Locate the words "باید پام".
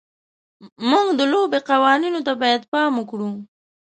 2.41-2.91